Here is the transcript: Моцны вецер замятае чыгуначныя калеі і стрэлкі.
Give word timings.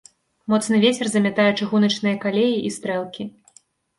Моцны 0.51 0.79
вецер 0.85 1.09
замятае 1.15 1.45
чыгуначныя 1.59 2.15
калеі 2.25 2.57
і 2.69 2.73
стрэлкі. 2.79 3.29